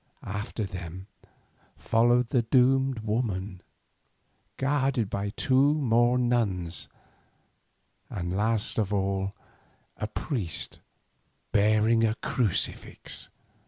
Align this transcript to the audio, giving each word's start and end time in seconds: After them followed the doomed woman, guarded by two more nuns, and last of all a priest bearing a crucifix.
After 0.25 0.63
them 0.63 1.05
followed 1.77 2.29
the 2.29 2.41
doomed 2.41 3.01
woman, 3.01 3.61
guarded 4.57 5.11
by 5.11 5.29
two 5.29 5.75
more 5.75 6.17
nuns, 6.17 6.89
and 8.09 8.35
last 8.35 8.79
of 8.79 8.91
all 8.91 9.35
a 9.97 10.07
priest 10.07 10.79
bearing 11.51 12.03
a 12.03 12.15
crucifix. 12.15 13.29